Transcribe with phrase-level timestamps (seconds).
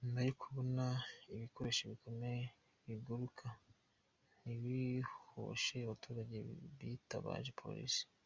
[0.00, 0.84] Nyuma yo kubona
[1.34, 2.48] ibikoresho bikomeje
[2.86, 3.46] biguruka
[4.40, 6.36] ntibihoshe, abaturage
[6.78, 8.02] bitabaje polisi.